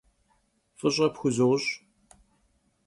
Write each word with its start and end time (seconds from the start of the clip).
F'ış'e 0.77 1.07
pxuzoş'. 1.13 1.67